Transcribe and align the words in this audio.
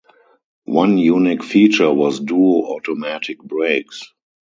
One 0.65 0.97
unique 0.97 1.43
feature 1.43 1.93
was 1.93 2.19
"Duo-Automatic" 2.19 3.37
brakes. 3.37 4.01